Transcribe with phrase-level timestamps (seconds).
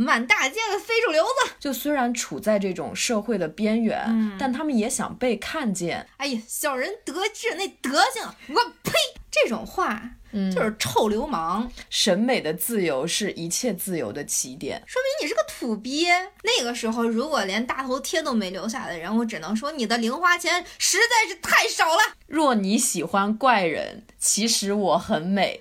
[0.00, 1.52] 满大街的非主流子。
[1.58, 6.06] 就虽然处在这种社会的边缘，嗯但他们也想被看见。
[6.16, 8.92] 哎呀，小人得志那德行，我呸！
[9.30, 10.02] 这种话
[10.32, 14.82] 嗯，就是臭流氓，审美的自由是一切自由的起点。
[14.86, 16.08] 说明你是个土鳖。
[16.42, 22.02] 那个时候，如果连大头贴都没留下的人，我只能说你的零花钱实在是太少了。
[22.26, 25.60] 若你喜欢怪人，其实我很美。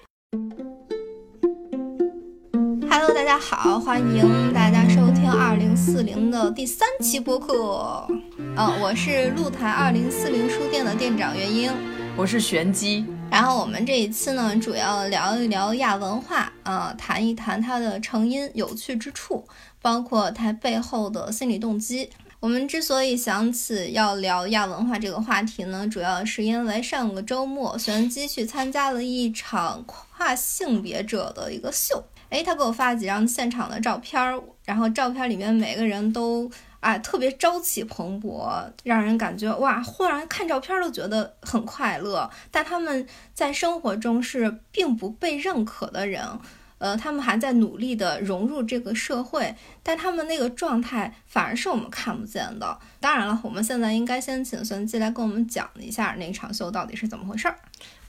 [3.09, 8.05] Hello，大家好，欢迎大家收听二零四零的第三期播客。
[8.37, 11.71] 嗯，我是露台二零四零书店的店长袁英。
[12.15, 19.43] 我是玄机，然后我们这一期呢，主要聊一聊亚文化，啊、谈一谈它的成因、有趣之处，
[19.81, 22.11] 包括它背后的心理动机。
[22.39, 32.03] 我们之所以想起要聊亚文化这个话题呢，主要是因为上个周末玄机去参加了一场跨性别者的一个秀。
[32.29, 38.47] 诶，他给我发了几张现场的照片儿，然后照片里面每个人都啊特别朝气蓬勃，
[38.83, 42.29] 让人感觉哇，忽然看照片都觉得很快乐。
[42.51, 46.23] 但他们在生活中是并不被认可的人，
[46.77, 52.79] 呃，他们还在努力的融入这个社会，但他们那个状态反而是我们看不见的。
[52.99, 57.57] 当然了，我们现在应该先请孙记来跟我们讲一下那场秀到底是怎么回事儿。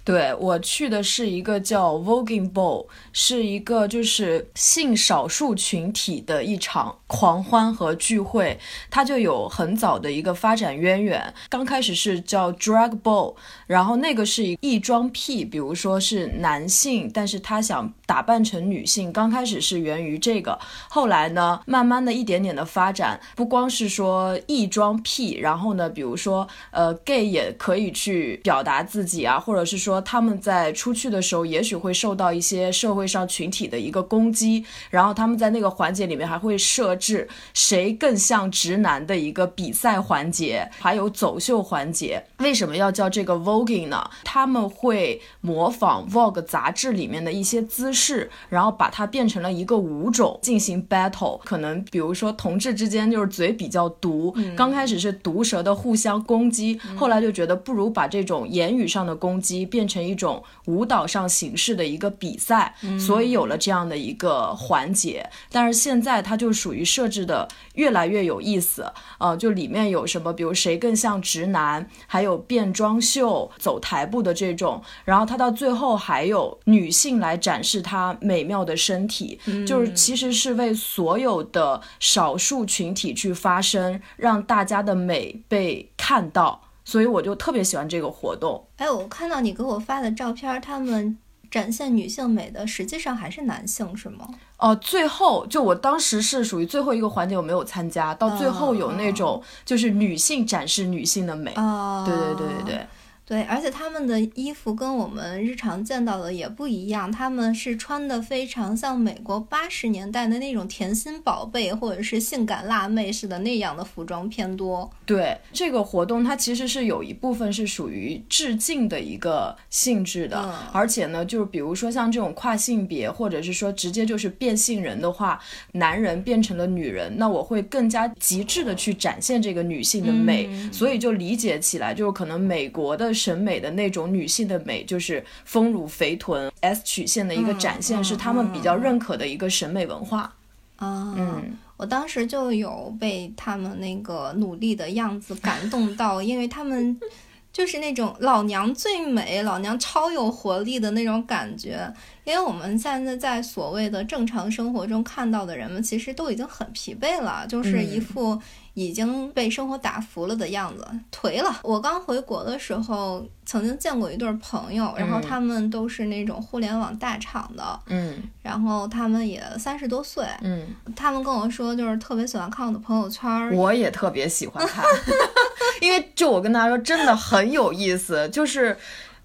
[0.03, 8.59] 对我去的是一个叫 Voguing Ball，是一个就是性少数群体的一场狂欢和聚会，
[8.91, 11.33] 它就有很早的一个发展渊源。
[11.49, 13.35] 刚开始是叫 Drag Ball，
[13.67, 42.23] 然后那个是一异装癖，比如说是男性，但是他想打扮成女性，刚开始是源于这个，后来呢，慢慢的一点点的发展，不光是说异装癖，然后呢，比如说呃 gay 也可以去表达自己啊，或者是说他们在出去的时候，也许会受到一些社会上群体的一个攻击，然后他们在那个环节里面还会设置谁更像直男的一个比赛环节，还有走秀环节。
[42.41, 44.11] 为什么要叫这个 voguing 呢？
[44.23, 51.41] 他们会模仿 Vogue 杂志里面的一些姿势，然后把它变成了一个舞种进行 battle。
[51.45, 65.29] 可能比如说同志之间就是嘴比较毒，刚开始是毒舌的互相攻击，后来就觉得不如把这种言语上的攻击变成一种舞蹈上形式的一个比赛，所以有了这样的一个环节。
[65.51, 86.63] 但是现在它就属于设置的越来越有意思，呃，就里面有什么，比如谁更像直男，还有变装秀、走台步的这种，然后它到最后还有女性来展示她美妙的身体，就是其实是为所有的少数群体去发声，让大家的美被看到。
[86.91, 88.67] 所以我就特别喜欢这个活动。
[88.79, 91.17] 哎，我看到你给我发的照片，他们
[91.49, 94.27] 展现女性美的实际上还是男性，是吗？
[94.59, 101.53] 哦，最后就我当时是属于最后一个环节，我没有参加，到最后有那种就是女性展示女性的美。
[101.55, 102.87] 哦，对对对对对。
[103.31, 114.91] 对，而且他们的衣服跟我们日常见到的也不一样，他们是穿的非常像美国八十年代的那种甜心宝贝或者是性感辣妹似的那样的服装偏多。
[115.07, 125.41] 对这个活动，它其实是有一部分是属于致敬的一个性质的，嗯而且呢，就是比如说像这种跨性别，或者是说直接就是变性人的话，
[125.75, 140.33] 男人变成了女人，那我会更加极致的去展现这个女性的美，嗯所以就理解起来，就是可能美国的审美的那种女性的美，就是丰乳肥臀 S 曲线的一个展现，嗯是他们比较认可的一个审美文化。
[140.77, 146.99] 啊，嗯，我当时就有被他们那个努力的样子感动到，因为他们
[147.53, 151.93] 就是那种老娘最美、老娘超有活力的那种感觉。
[152.25, 158.41] 因为我们现在在所谓的正常生活中看到的人们，其实都已经很疲惫了，就是一副
[158.75, 161.61] 已经被生活打服了的样子，颓了。
[161.63, 173.53] 我刚回国的时候，曾经见过一对朋友，然后嗯他们都是那种互联网大厂的，嗯然后他们也三十多岁，嗯，他们跟我说，就是特别喜欢看我的朋友圈儿。
[173.55, 174.85] 我也特别喜欢看，
[175.81, 178.29] 因为就我跟大家说，真的很有意思。
[178.29, 178.77] 就是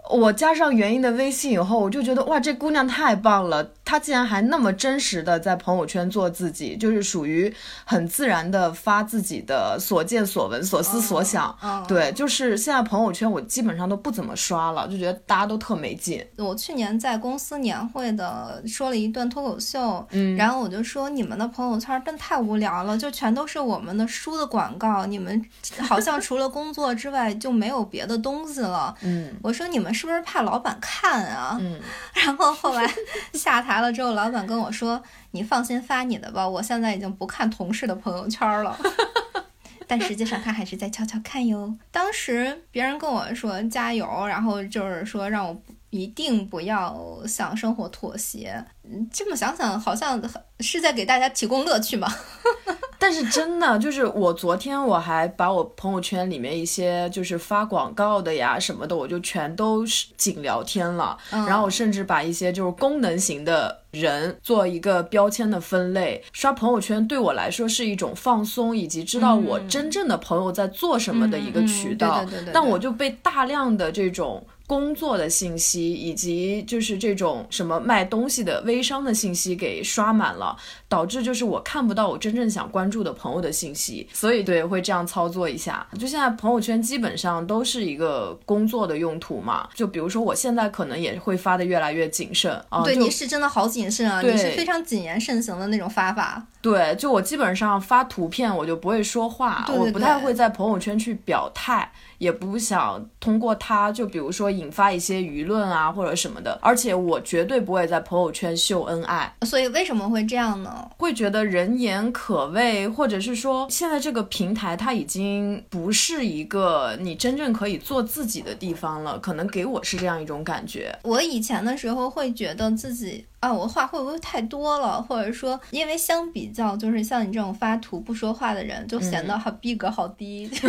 [0.10, 7.54] 我加上元英的微信以后，我就觉得哇，这姑娘太棒了，她竟然还那么真实的在朋友圈做自己，就是属于
[7.86, 11.56] 很自然的发自己的所见所闻、所思所想。
[11.62, 16.26] 嗯，对，就是现在朋友圈我基本上都不怎么刷了，就觉得大家都特没劲。
[16.38, 25.46] 我去年在公司年会的说了一段脱口秀，嗯然后我就说你们的朋友圈真太无聊了，就全都是我们的书的广告，你们
[25.88, 28.96] 好像除了工作之外就没有别的东西了。
[29.02, 31.58] 嗯我说你们是不是怕老板看啊？
[31.62, 31.80] 嗯，
[32.26, 32.92] 然后后来
[33.34, 38.78] 下台来了之后，老板跟我说：“你放心发你的吧，我现在已经不看同事的朋友圈了。
[39.86, 41.76] ”但实际上他还是在悄悄看哟。
[41.92, 45.62] 当时别人跟我说加油，然后就是说让我
[45.96, 48.64] 一定不要向生活妥协。
[48.84, 50.22] 嗯，这么想想，好像
[50.60, 52.08] 是在给大家提供乐趣嘛。
[52.98, 61.18] 但是真的就是我昨天我还把我朋友圈里面一些就是发广告的呀什么的，我就全都是仅聊天了。
[61.30, 66.24] 然后我甚至把一些就是功能型的人做一个标签的分类。
[66.32, 72.24] 刷朋友圈对我来说是一种放松，以及知道我真正的朋友在做什么的一个渠道。
[72.26, 72.54] 对对对。
[72.54, 74.46] 但我就被大量的这种。
[74.68, 80.58] 工作的信息以及就是这种什么卖东西的微商的信息给刷满了，
[80.88, 85.86] 导致就是我看不到我真正想关注的朋友的信息，所以对会这样操作一下。
[86.00, 92.84] 就现在朋友圈基本上都是一个工作的用途嘛，就比如说我现在可能也会发的越来越谨慎啊。
[92.84, 96.44] 对，你是真的好谨慎啊，你是非常谨言慎行的那种发法。
[96.62, 101.92] 对，就我基本上发图片我就不会说话，我不太会在朋友圈去表态。
[102.18, 106.58] 也不想通过他，就比如说引发一些舆论啊，或者什么的。
[106.62, 109.36] 而且我绝对不会在朋友圈秀恩爱。
[109.46, 110.90] 所以为什么会这样呢？
[110.98, 119.20] 会觉得人言可畏，或者是说现在这个平台它已经不是一个你真正可以做自己的地方了。
[119.20, 120.98] 可能给我是这样一种感觉。
[121.04, 125.02] 我以前的时候会觉得自己啊，我话会不会太多了？
[125.02, 130.50] 或者说，因为相比较，就是像你这种发图不说话的人，就显得好逼格好低。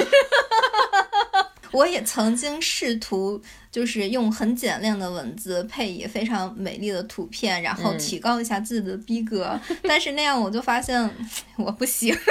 [1.77, 3.43] 我也曾经试图，
[3.77, 9.55] 就是用很简练的文字配以非常美丽的图片，然后提高一下自己的逼格。
[9.85, 10.99] 但是那样我就发现
[11.59, 12.17] 我不行。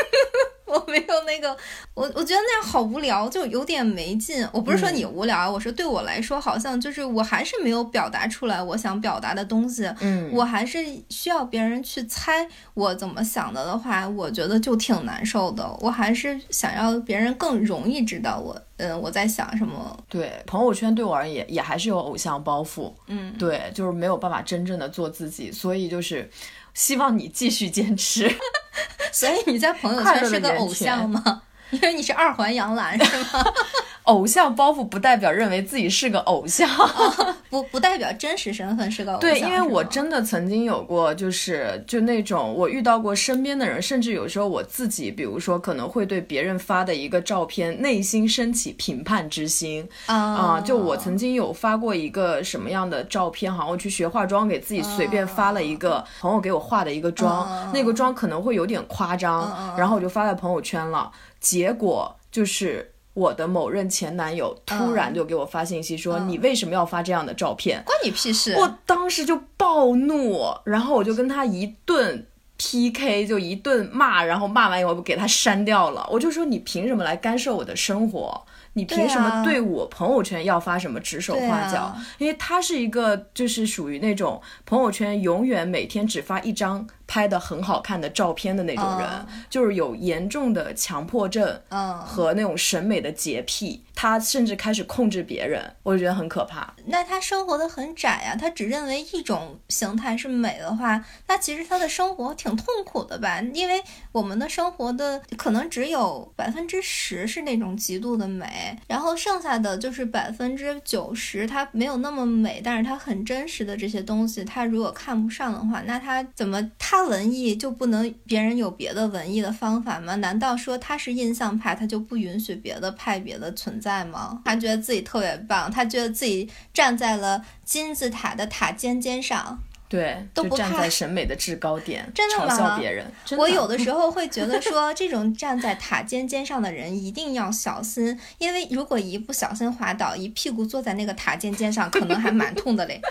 [0.66, 1.56] 我没有那个，
[1.94, 4.46] 我我觉得那样好无聊，就有点没劲。
[4.52, 9.88] 我不是说你无聊，我说对我来说，好像就是我还是没有表达出来我想表达的东西。
[10.02, 15.64] 嗯，我还是需要别人去猜我怎么想的的话，我觉得就挺难受的。
[15.80, 19.96] 我还是想要别人更容易知道我，嗯，我在想什么。
[20.10, 22.94] 对，朋友圈对我而言也还是有偶像包袱。
[23.08, 26.30] 嗯，对，就是没有办法真正的做自己，所以就是
[26.74, 28.32] 希望你继续坚持。
[29.12, 31.42] 所以你在朋友圈是个偶像吗？
[31.72, 33.44] 因为你是二环杨澜是吗？
[34.06, 36.70] 偶像包袱不代表认为自己是个偶像，
[37.50, 39.30] 不不代表真实身份是个偶像。
[39.30, 50.62] 对，因为我真的曾经有过，就是就那种我遇到过身边的人，甚至有时候我自己，比如说可能会对别人发的一个照片，内心升起评判之心啊。
[50.62, 62.92] 就我曾经有发过一个什么样的照片，好像我去学化妆，给自己随便发了一个朋友给我化的一个妆，那个妆可能会有点夸张，然后我就发在朋友圈了，结果就是。
[63.16, 67.82] 我的某任前男友突然就给我发信息说：“你为什么要发这样的照片？
[67.86, 72.28] 关你屁事！”我当时就暴怒，然后我就跟他一顿
[72.58, 76.06] PK，就一顿骂，然后骂完以后给他删掉了。
[76.12, 78.46] 我就说：“你凭什么来干涉我的生活？
[78.74, 81.96] 你凭什么对我朋友圈要发什么指手画脚？
[82.18, 89.10] 因为他是一个就是属于那种朋友圈永远每天只发一张。”拍的很好看的照片的那种人，
[89.50, 96.74] 就是有严重的强迫症，嗯，和那种审美的洁癖，他甚至开始控制别人，我觉得很可怕。
[96.88, 103.40] 那他生活的很窄呀，他只认为一种形态是美的话，那其实他的生活挺痛苦的吧？
[103.54, 116.95] 因为我们的生活的可能只有百分之十是那种极度的美，然后剩下的就是百分之九十，它没有那么美，但是它很真实的这些东西，他如果看不上的话，那他怎么他？
[116.96, 120.16] 他文艺就不能别人有别的文艺的方法吗？
[120.16, 124.42] 难道说他是印象派，他就不允许别的派别的存在吗？
[124.46, 129.62] 他觉得自己特别棒，他觉得自己站在了金字塔的塔尖尖上。
[129.90, 132.54] 对，都不站在审美的制高点，真的吗？
[132.54, 133.06] 嘲笑别人。
[133.38, 143.02] 我有的时候会觉得说， 这种站在塔尖尖上的人一定要小心，因为如果一不小心滑倒，一屁股坐在那个塔尖尖上，可能还蛮痛的嘞。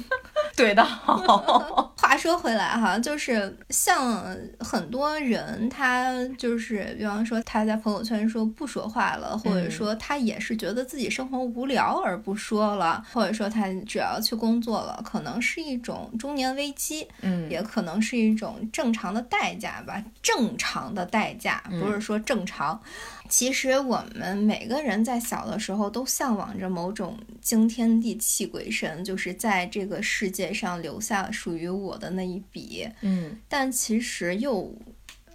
[0.56, 0.82] 怼的。
[2.16, 16.10] 话说回来哈，就是像很多人，他就是比方说他在朋友圈说不说话了，或者说他也是觉得自己生活无聊而不说了，或者说他只要去工作了，可能是一种。
[16.18, 20.02] 中年危机，嗯，也可能是一种正常的代价吧。
[20.22, 22.80] 正常的代价不是说正常。
[23.28, 32.88] 其实我们每个人在小的时候都向往着某种惊天地泣鬼神，就是在这个世界上留下属于我的那一笔。
[33.00, 34.74] 嗯，但其实又，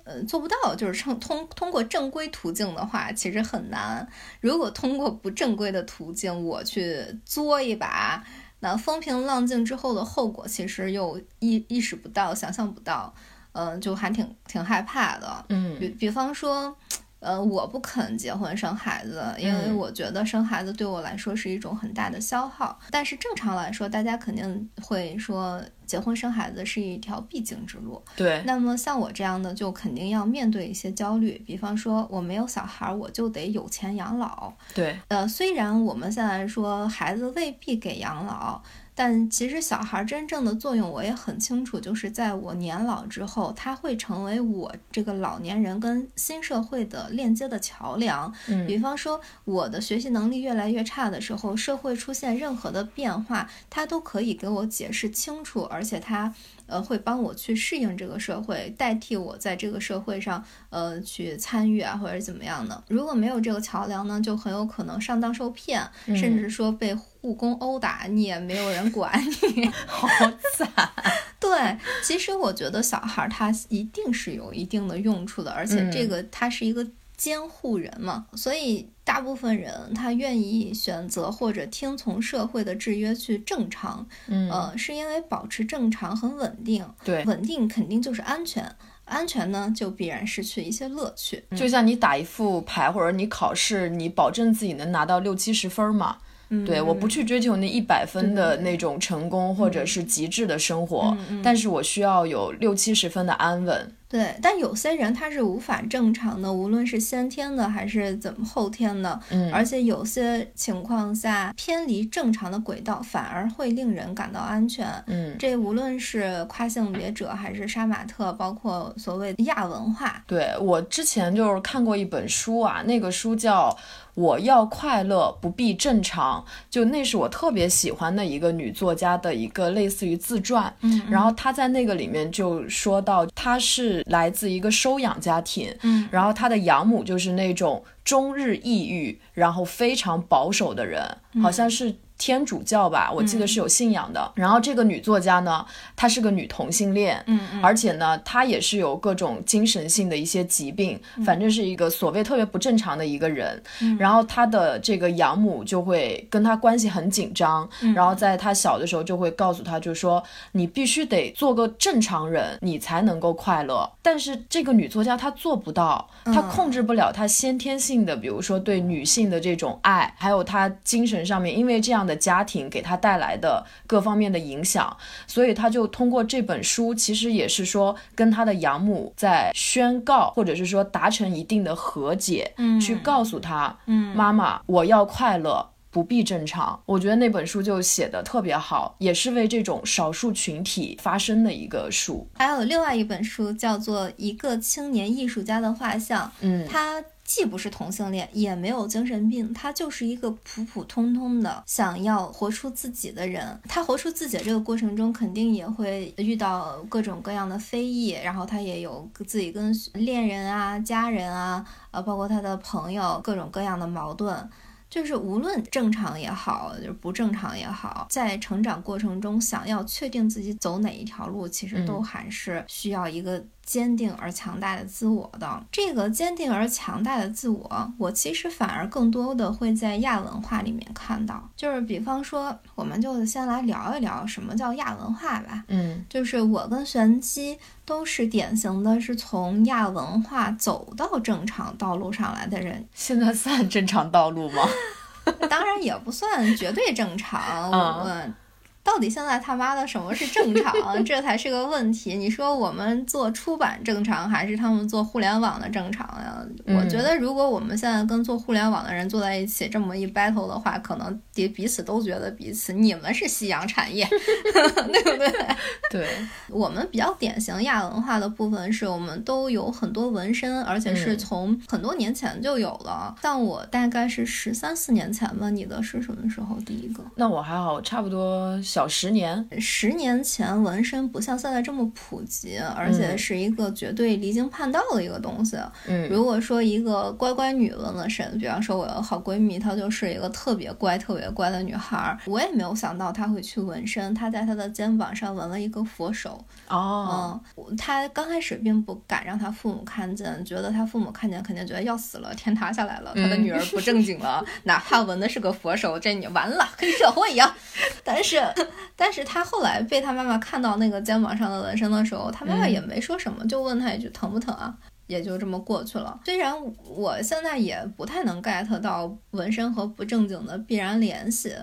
[0.03, 0.75] 呃，做不到。
[0.75, 4.07] 就是通通通过正规途径的话，其实很难。
[4.39, 8.23] 如果通过不正规的途径，我去作一把。
[8.59, 13.13] 那风平浪静之后的后果，其实又意意识不到、想象不到，
[13.53, 15.45] 嗯，就还挺挺害怕的。
[15.49, 16.75] 嗯，比比方说。
[17.21, 22.77] 呃，我不肯结婚生孩子，因为我觉得生孩子对我来说是一种很大的消耗。
[22.89, 28.03] 但是正常来说，大家肯定会说结婚生孩子是一条必经之路。
[28.15, 28.41] 对。
[28.43, 31.41] 那么像我这样的，就肯定要面对一些焦虑。
[31.45, 34.51] 比方说，我没有小孩，我就得有钱养老。
[34.73, 34.97] 对。
[35.09, 38.59] 呃，虽然我们现在说孩子未必给养老。
[38.93, 48.31] 但其实小孩真正的作用我也很清楚，就是在我年老之后，他会成为我这个老年人跟新社会的链接的桥梁。
[48.47, 56.33] 嗯，比方说我的学习能力越来越差的时候，社会出现任何的变化，他都可以给我解释清楚，而且他。
[56.67, 62.81] 呃，会帮我去适应这个社会，代替我在这个社会上，呃，去参与啊，或者怎么样的。
[62.87, 69.21] 如果没有这个桥梁呢，就很有可能上当受骗，甚至说被护工殴打，你也没有人管
[69.55, 70.07] 你， 好
[70.55, 70.89] 惨。
[71.39, 76.87] 对，其实我觉得小孩他一定是有一定的用处的，而且这个他是一个。
[77.17, 91.43] 监护人嘛，所以大部分人他愿意选择或者听从社会的制约去正常，嗯，呃，是因为保持正常很稳定，对，稳定肯定就是安全，安全呢就必然失去一些乐趣。
[91.55, 96.17] 就像你打一副牌或者你考试，你保证自己能拿到六七十分嘛。
[96.65, 103.91] 对，我不去追求那一百分的那种成功或者是极致的生活，但是我需要有六七十分的安稳。
[104.11, 120.21] 对，但有些人他是无法正常的，无论是先天的还是怎么后天的，嗯，而且有些情况下偏离正常的轨道，反而会令人感到安全，嗯，这无论是跨性别者还是杀马特，包括所谓的亚文化。
[120.27, 123.77] 对我之前就是看过一本书啊，那个书叫。
[124.13, 126.43] 我要快乐，不必正常。
[126.69, 130.71] 就那是我特别喜欢的一个女作家的一个类似于自传。
[130.81, 135.75] 嗯，然后她在那个里面就说到，她是来自一个收养家庭。
[135.83, 141.95] 嗯，然后他的养母就是那种中日抑郁，然后非常保守的人，好像是。
[142.21, 144.31] 天主教吧，我记得是有信仰的。
[144.35, 153.59] 然后这个女作家呢，她是个女同性恋，嗯嗯，而且呢，她也是有各种精神性的一些疾病，反正是一个所谓特别不正常的一个人。
[153.97, 163.91] 然后她的这个养母就会跟她关系很紧张，然后在她小的时候就会告诉她，就说你必须得做个正常人，你才能够快乐。
[164.03, 172.10] 但是这个女作家她做不到，她控制不了她先天性的，比如说对女性的这种爱，还有她精神上面，因为这样的。
[172.15, 174.95] 家庭给他带来的各方面的影响，
[175.27, 186.81] 所以他就通过这本书，其实也是说跟他的养母在宣告，或者是说达成一定的和解，嗯，去告诉他，嗯，妈妈，我要快乐，不必正常。
[186.85, 192.27] 我觉得那本书就写的特别好，也是为这种少数群体发声的一个书。
[192.35, 197.03] 还有另外一本书叫做《一个青年艺术家的画像》，嗯，他。
[197.33, 203.57] 既不是同性恋，也没有精神病，他就是一个普普通通的想要活出自己的人。
[203.69, 214.49] 他活出自己的这个过程中，肯定也会遇到各种各样的非议，然后他也有自己跟恋人啊、家人啊，呃，包括他的朋友各种各样的矛盾。
[214.89, 223.41] 就是无论正常也好，就是不正常也好，在成长过程中，想要确定自己走哪一条路，其实都还是需要一个。
[223.63, 231.49] 坚定而强大的自我的这个坚定而强大的自我，我其实反而更多的会在亚文化里面看到。
[231.55, 235.63] 就是比方说，我们就先来聊一聊什么叫亚文化吧。
[235.67, 242.85] 嗯，就是我跟玄机都是典型的是从亚文化走到正常道路上来的人。
[242.93, 244.63] 现在算正常道路吗？
[245.47, 247.71] 当然也不算绝对正常。
[248.03, 248.33] 嗯。
[248.83, 250.73] 到底现在他妈的什么是正常？
[251.05, 252.15] 这才是个问题。
[252.17, 256.43] 你说我们做出版正常，还是他们做互联网的正常呀？
[256.65, 265.55] 我觉得，如果我们现在跟做互联网的人坐在一起，这么一 battle 的话，可能彼彼此都觉得彼此你们是夕阳产业， 对不对？
[265.91, 266.07] 对
[266.49, 273.15] 我们比较典型亚文化的部分是我们都有很多纹身，而且是从很多年前就有了。
[273.21, 277.03] 像我大概是十三四年前吧，你的是什么时候第一个？
[277.15, 278.59] 那我还好，差不多。
[278.71, 285.57] 小十年，十年前纹身不像现在这么普及，而且是一个绝对离经叛道的一个东西。
[285.85, 286.61] 嗯，如果说。
[286.61, 294.13] 一个乖乖女纹了身，比方说我有好闺蜜，她就是一个特别乖、特别乖的女孩，我也没有想到她会去纹身。
[294.13, 296.39] 她在她的肩膀上纹了一个佛手。
[296.69, 307.53] 哦，嗯，她刚开始并不敢让她父母看见，觉得她父母看见肯定觉得要死了，天塌下来了，她的女儿不正经了， 哪怕纹的是个佛手，这你完了，黑社会呀。
[308.05, 308.39] 但是，
[308.95, 314.73] 但是他后来被他妈妈看到那个肩膀上的纹身的时候，他妈妈也没说什么，就问他一句疼不疼啊？
[315.07, 316.17] 也就这么过去了。
[316.23, 316.53] 虽然
[316.85, 321.53] 我现在也不太能 get 到纹身和不正经的必然联系，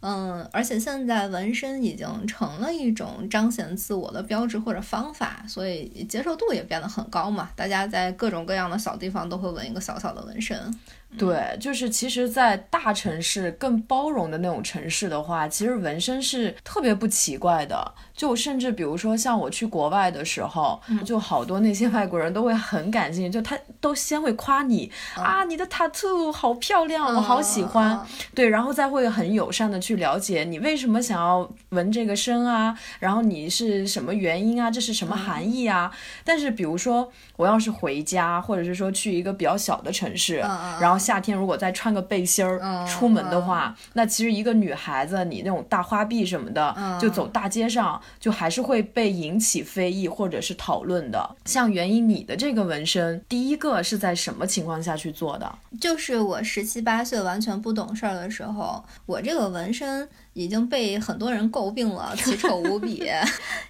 [0.00, 7.50] 嗯，而且现在纹身已经成了一种彰显自我的标志或者方法，所以接受度也变得很高嘛。
[7.56, 10.56] 大家在各种各样的小地方都会纹一个小小的纹身。
[11.16, 17.94] 对，就是其实，在大城市更包容的那种城市的话，其实纹身是特别不奇怪的。
[18.16, 28.00] 就甚至比如说像我去国外的时候，就好多那些外国人都会很感兴趣，就他都先会夸你啊，你的 tattoo 好漂亮，我好喜欢。
[28.34, 35.92] 对，然后再会很友善的去了解你为什么想要纹这个身啊，然后你是什么原因啊，这是什么含义啊？
[36.24, 40.36] 但是比如说我要是回家，或者是说去一个比较小的城市，
[40.80, 48.00] 然后夏天如果再穿个背心儿出门的话，那其实一个女孩子你那种大花臂什么的，就走大街上。
[48.18, 51.36] 就还是会被引起非议或者是讨论的。
[51.44, 55.58] 像原因，你的这个纹身，第一个是在什么情况下去做的？
[55.80, 60.08] 就是我十七八岁完全不懂事儿的时候，我这个纹身。
[60.36, 63.02] 已经被很多人诟病了， 奇丑无比。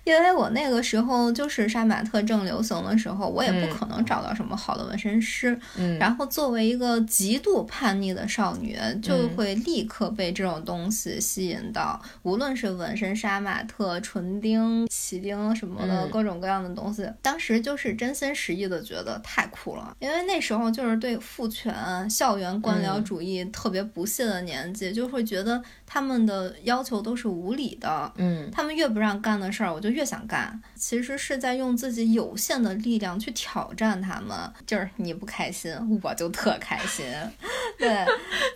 [0.03, 5.57] 因为我那个时候就是杀马特正流行的时候，我也不可能找到什么好的纹身师。
[5.77, 12.01] 嗯，然后作为一个极度叛逆的少女，就会立刻被这种东西吸引到。
[12.25, 19.97] 无论是纹身、杀马特、唇钉、起钉什么的各种各样的东西，当时就是真心实意的觉得太酷了。
[20.01, 26.56] 因为那时候就是对父权、校园官僚主义特别不屑的年纪，就会觉得他们的。
[26.63, 30.61] 要求都是无理的，嗯，他们越不让干的事儿，我就越想干。
[30.75, 37.05] 其实是在用自己有限的力量去挑战他们，就是你不开心，我就特开心。
[37.79, 38.05] 对，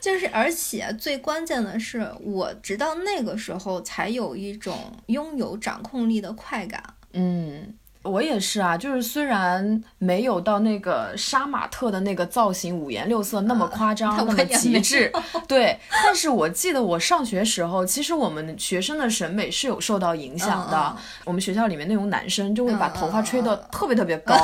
[0.01, 6.83] 就是而且最关键的是，我直到那个时候才有一种拥有掌控力的快感。
[7.13, 7.75] 嗯。
[8.03, 15.13] 我也是啊，就是虽然没有到那个杀马特的那个造型五颜六色那么夸张那么极致，
[15.47, 20.97] 对，但是我记得我上学时候，其实我们学生的审美是有受到影响的。
[21.27, 24.35] 我们学校里面那种男生就会把头发吹得特别特别高，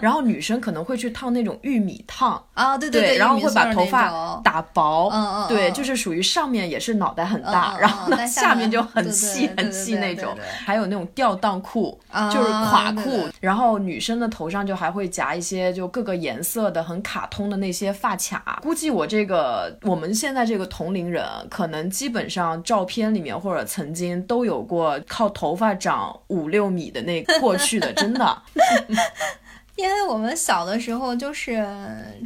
[0.00, 12.00] 然后女生可能会去烫那种玉米烫啊，对对对，然后会把头发打薄，嗯嗯，对，就是属于上面也是脑袋很大，然后呢下面就很细很细那种，还有那种吊裆裤，
[12.32, 12.93] 就是垮。
[12.94, 18.60] 裤，然后女生的头上就还会夹一些就各个颜色的很卡通的那些发卡。
[18.62, 28.42] 估计我这个我们现在这个同龄人，可能基本上照片里面或者曾经都有过靠头发长五六米的那过去的， 真的。
[29.76, 31.66] 因为我们小的时候就是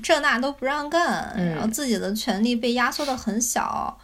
[0.02, 3.98] 这那都不让干，然后自己的权利被压缩的很小。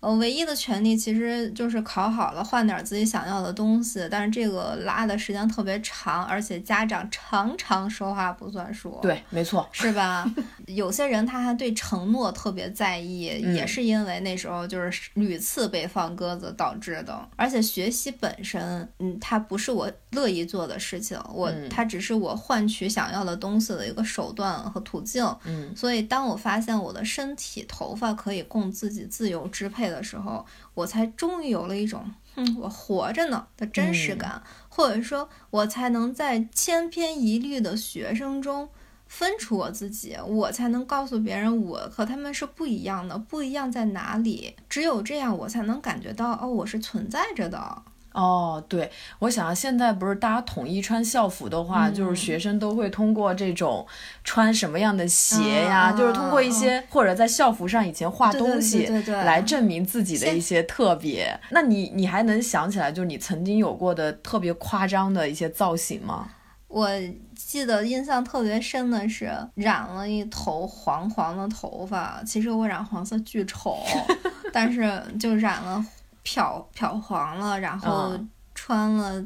[0.00, 4.08] 呃，唯一的权利其实就是考好了，换点自己想要的东西。
[4.10, 8.98] 但是这个拉的时间特别长，而且家长常常说话不算数。
[9.02, 10.24] 对，没错，是吧？
[10.66, 17.28] 有些人他还对承诺特别在意，也是因为那时候就是屡次被放鸽子导致的。
[17.36, 25.22] 而且学习本身，嗯，它不是我乐意做的事情，我它只是我换取想要的东西的一个手段和途径。
[25.44, 29.89] 嗯，所以当我发现我的身体头发可以供自己自由支配。
[29.90, 38.68] 的时候，我才终于有了一种“哼，我活着呢”的真实感，或者说，我才能在千篇一律的学生中
[39.06, 44.56] 分出我自己，我才能告诉别人我和他们是不一样的，不一样在哪里？
[44.68, 47.82] 只有这样，我才能感觉到哦，我是存在着的。
[48.12, 53.86] 哦，对，我想现在不是大家统一穿校服的话，就是学生都会通过这种
[54.24, 61.38] 穿什么样的鞋呀，就是通过一些或者在校服上以前画东西来证明自己的一些特别。
[61.50, 66.28] 那你你还能想起来，就是你曾经有过的特别夸张的一些造型吗？
[66.66, 66.88] 我
[67.34, 73.76] 记得印象特别深的是染了一头黄黄的头发，其实我染黄色巨丑，
[74.52, 75.84] 但是就染了。
[76.22, 78.18] 漂漂黄了，然后
[78.54, 79.24] 穿了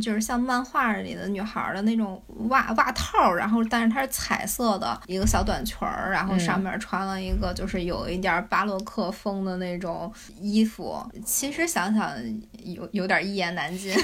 [0.00, 11.02] 就是像漫画里的女孩的那种袜袜套，然后但是它是彩色的一个小短裙儿，然后上面穿了一个就是有一点巴洛克风的那种衣服。
[11.24, 12.12] 其实想想
[12.64, 13.94] 有有点一言难尽。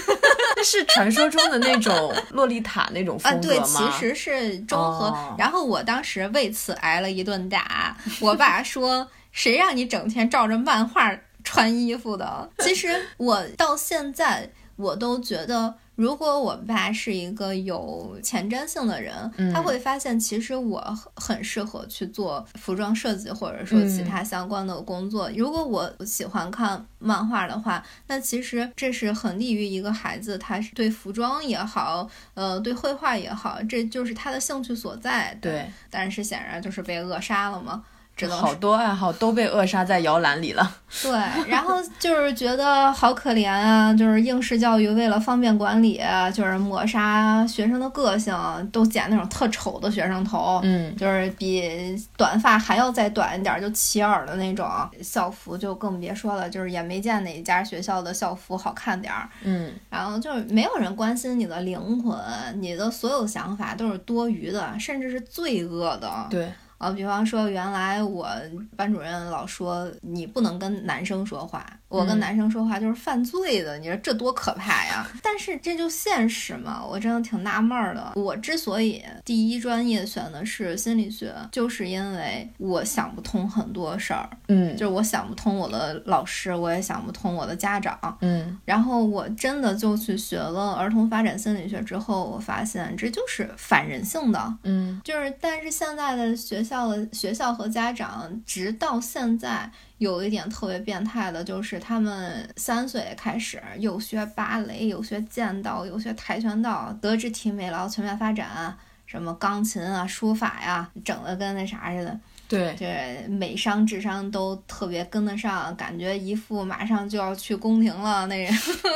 [0.55, 3.57] 那是传说中的那种洛丽塔那种风格吗？
[3.57, 5.35] 对，其实是中和。
[5.38, 11.11] 然后我当时为此挨了一顿打，我爸说：“谁让你整天照着漫画
[11.44, 15.74] 穿衣服的？”其实我到现在我都觉得。
[15.94, 20.83] 如果我爸是一个有前瞻性的人，他会发现其实我
[21.14, 25.31] 很适合去做服装设计，或者说其他相关的工作。
[25.37, 35.37] 如果我喜欢看漫画的话，那其实这是很利于一个孩子，他是对服装也好，呃，对绘画也好，这就是他的兴趣所在。
[35.42, 37.85] 对，但是显然就是被扼杀了嘛。
[38.31, 40.77] 好多爱好都被扼杀在摇篮里了。
[41.03, 41.11] 对，
[41.48, 43.92] 然后就是觉得好可怜啊！
[43.94, 46.01] 就是应试教育为了方便管理，
[46.33, 48.33] 就是抹杀学生的个性，
[48.70, 54.68] 都剪那种特丑的学生头，嗯，就是比短发还要再短一点就齐耳的那种。
[55.03, 59.72] 校服就更别说了，就是也没见哪一家学校的校服好看点儿，嗯。
[59.88, 62.16] 然后就是没有人关心你的灵魂，
[62.61, 66.27] 你的所有想法都是多余的，甚至是罪恶的。
[66.29, 66.53] 对。
[66.82, 68.28] 啊，比方说，原来我
[68.76, 71.64] 班主任老说你不能跟男生说话。
[71.88, 75.06] 我跟男生说话就是犯罪的，你说这多可怕呀！
[75.22, 78.12] 但是这就现实嘛，我真的挺纳闷的。
[78.16, 99.70] 我之所以第一专业选的是心理学，就是因为我想不通很多事儿，嗯，就是我想不通我的老师，我也想不通我的家长，嗯，然后我真的就去学了儿童发展心理学之后，我发现这就是反人性的，嗯，就是但是现在的学校的学校和家长，直到现在。
[99.98, 112.18] 有一点特别变态的，就是他们三岁开始又学芭蕾，又学剑道，又学跆拳道，德智体美劳全面发展，什么钢琴啊、书法呀，整的跟那啥似的。
[112.48, 118.52] 对，对，美商智商都特别跟得上，感觉一副马上就要去宫廷了那人，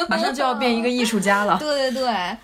[0.09, 1.57] 马上就要变一个艺术家了。
[1.63, 2.37] 对对对。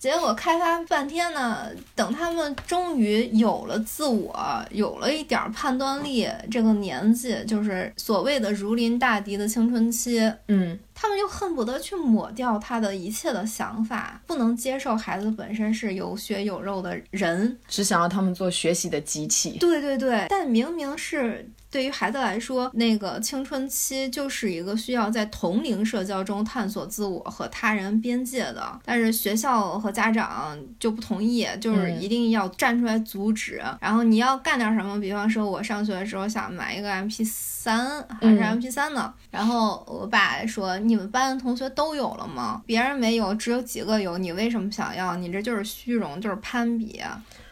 [0.00, 4.34] 结果开发半天呢，等他们终于有了自我，
[4.70, 19.58] 有了一点判断力，这个年纪就是所谓的如临大敌的青春期，嗯，他们就恨不得去抹掉他的一切的想法，不能接受孩子本身是有血有肉的人，只想要他们做学习的机器。
[19.58, 21.46] 对对对，但明明是。
[21.70, 33.62] 对于孩子来说，那个青春期就是一个需要在同龄社交中探索自我和他人边界的，但是学校和家长就不同意，就是一定要站出来阻止。
[33.80, 42.62] 然后你要干点什么，比方说，我上学的时候想买一个 MP 三还是 MP 三呢，然后我爸说：“你们班的同学都有了吗？
[42.66, 45.14] 别人没有，只有几个有，你为什么想要？
[45.16, 47.00] 你这就是虚荣，就是攀比。”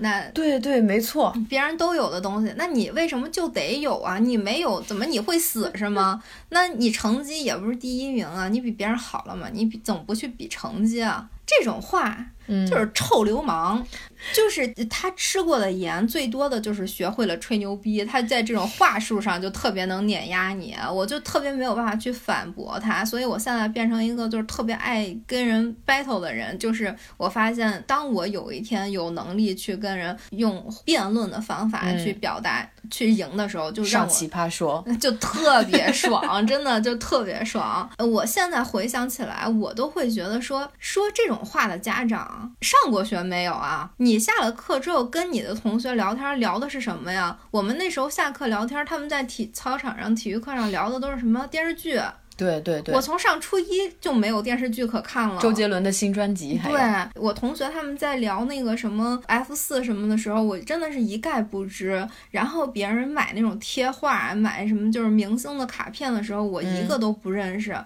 [0.01, 4.08] 那对对，没错，别人都有的东西，那你为什么就得有啊？
[4.17, 6.23] 你没有，怎么你会死是吗？
[6.49, 9.49] 那你成绩也不是第一名啊，你比别人好了嘛？
[9.53, 11.29] 你比怎么不去比成绩啊？
[11.45, 12.27] 这种话。
[12.67, 13.87] 就是臭流氓，
[14.33, 37.89] 就是他吃过的盐最多的就是学会了吹牛逼，他在这种话术上就特别能碾压你，我就特别没有办法去反驳他，所以我现在变成一个就是特别爱跟人 battle 的人，就是我发现当我有一天有能力去跟人用辩论的方法去表达去赢的时候，就让我奇葩说 就特别爽，真的就特别爽。
[37.99, 42.53] 我现在回想起来，我都会觉得说说这种话的家长。
[42.61, 43.91] 上过学没有啊？
[43.99, 47.37] 你下了课之后跟你的同学聊天聊的是什么呀？
[47.51, 52.01] 我们那时候下课聊天，他们在体操场上、体育课上聊的都是什么电视剧？
[52.37, 55.41] 对对对，我从上初一就没有电视剧可看了。
[55.41, 56.81] 周杰伦的新专辑，对
[57.17, 62.09] 我同学他们在聊那个什么 F 四什么的时候，我真的是一概不知。
[62.31, 67.77] 然后别人买那种贴画，买什么就是明星的卡片的时候，我一个都不认识。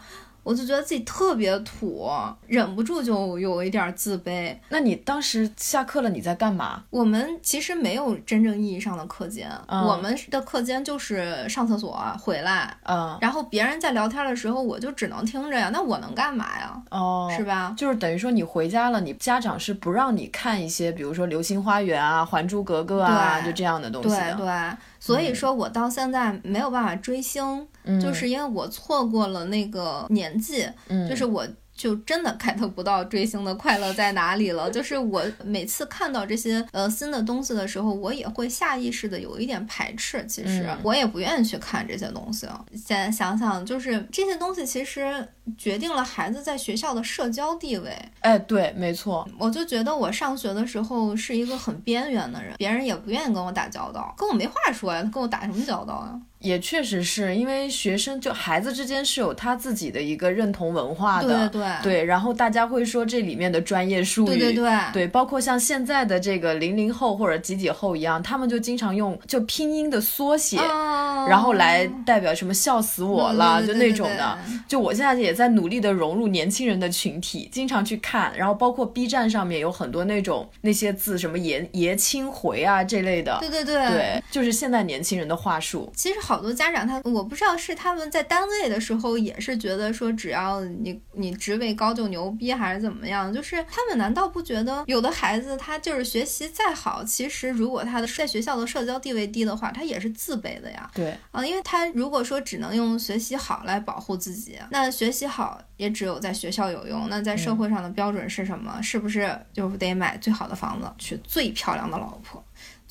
[0.43, 2.11] 我就觉得自己特别土，
[2.47, 4.57] 忍不住就有一点自卑。
[4.69, 6.83] 那你当时下课了，你在干嘛？
[6.91, 15.71] 我们其实没有真正意义上的课间，我们的课间就是上厕所回来，嗯，然后别人在聊天的时候，我就只能听着呀。
[15.73, 16.83] 那我能干嘛呀？
[16.91, 17.75] 哦，是吧？
[17.77, 24.09] 就是等于说你回家了，你家长是不让你看一些，比如说《流星花园》啊，《还珠格格》啊，就这样的东西。
[24.09, 24.77] 对对。
[25.05, 27.67] 所以说，我到现在没有办法追星，
[28.01, 30.65] 就是因为我错过了那个年纪，
[31.09, 31.45] 就是我。
[31.83, 34.71] 就真的 get 不到追星的快乐在哪里了。
[34.71, 40.25] 就是我每次看到这些呃新的东西的时候，我也会下意识的有一点排斥。
[40.27, 42.47] 其实我也不愿意去看这些东西。
[42.77, 45.27] 现在想想，就是这些东西其实
[45.59, 47.91] 决定了孩子在学校的社交地位。
[48.21, 49.29] 哎，对，没错。
[49.37, 56.21] 我就觉得我上学的时候是一个很边缘的人，别人也不愿意跟我打交道，跟我没话说呀，跟我打什么交道呀？
[56.43, 64.73] 也确实是因为学生就孩子之间是有他自己的一个认同文化的，对对对，然后大家会说这里面的专业术语，对对对。
[64.93, 71.27] 对，包括像现在的这个零零后或者几几后一样，他们就经常用就拼音的缩写，哦。
[71.29, 74.39] 然后来代表什么笑死我了，就那种的。
[74.67, 83.87] 就我现在也在努力的融入年轻人的群体，经常去看，然后包括 B 站上面有很多那种那些字，什么爷爷青回啊这类的，对对对。
[83.89, 85.91] 对，就是现在年轻人的话术。
[85.95, 93.33] 其实好多家长他，我不知道是他们在单位的时候也是觉得说，只要你你职位高就牛逼，还是怎么样？
[93.33, 100.91] 就是他们难道不觉得有的孩子他就是学习再好，其实如果他的在学校的社交地位低的话，他也是自卑的呀。
[100.95, 107.09] 对，啊，因为他如果说只能用学习好来保护自己，那学习好也只有在学校有用。
[107.09, 108.81] 那在社会上的标准是什么？
[108.83, 112.43] 是不是就得买最好的房子，娶最漂亮的老婆，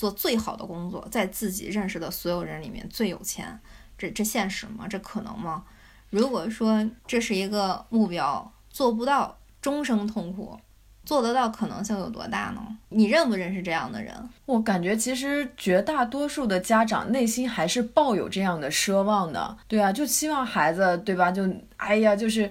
[0.01, 3.59] 做最好的工作，在自己认识的所有人里面最有钱？
[3.99, 4.87] 这这现实吗？
[4.89, 5.63] 这可能吗？
[6.09, 10.57] 如果说这是一个目标，做不到，终生痛苦。
[11.05, 12.61] 做得到可能性有多大呢？
[12.89, 14.11] 你认不认识这样的人？
[14.47, 21.31] 我感觉其实绝大多数的家长内心还是抱有这样的奢望的，对啊，就希望孩子，对吧？
[21.31, 22.49] 就哎呀，就是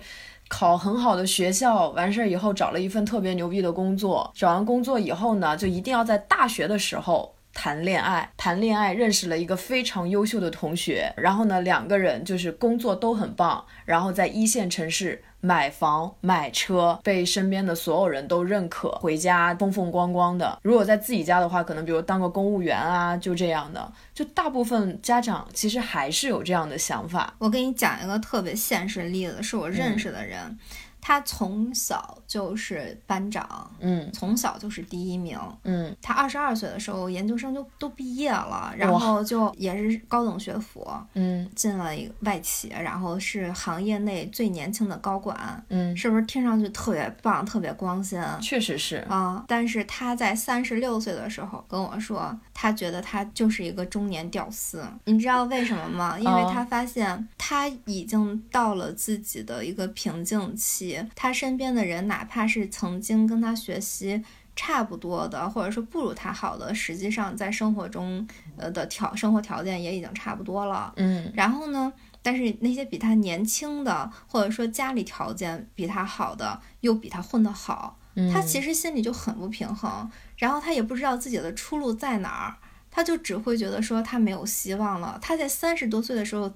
[0.49, 7.35] 考很好的学校，完事儿以后找了一份特别牛逼的工作，找完工作以后呢，就一定要在大学的时候。
[7.61, 20.59] 谈恋爱，谈恋爱认识了一个非常优秀的同学，然后呢，两个人就是工作都很棒，然后在一线城市买房买车，被身边的所有人都认可，回家风风光光的。
[20.63, 23.93] 如果在自己家的话，可能比如当个公务员啊，就这样的。
[24.15, 27.35] 就大部分家长其实还是有这样的想法。
[27.37, 30.59] 我给你讲一个特别现实的例子，是我认识的人，
[31.01, 35.39] 他从小就是班长，嗯从小就是第一名。
[35.65, 48.25] 嗯他二十二岁的时候，研究生就都毕业了，然后就也是高等学府，嗯进了一个外企，然后是行业内最年轻的高管，嗯，是不是听上去特别棒、特别光鲜？
[48.41, 48.97] 确实是。
[49.09, 49.45] 啊！
[49.49, 54.85] 但是他在三十六岁的时候跟我说，他觉得他就是一个中年屌丝。
[55.05, 56.19] 你知道为什么吗？
[56.19, 64.25] 因为哦他发现他已经到了自己的一个瓶颈期，他身边的人哪怕是曾经跟他学习。
[64.57, 68.27] 差不多的，或者说不如他好的，实际上在生活中，
[68.59, 70.93] 呃的条生活条件也已经差不多了。
[70.97, 82.57] 嗯然后呢，但是那些比他年轻的，或者说家里条件比他好的，又比他混得好，嗯，他其实心里就很不平衡，然后他也不知道自己的出路在哪儿，
[82.91, 85.19] 他就只会觉得说他没有希望了。
[85.23, 86.53] 他在三十多岁的时候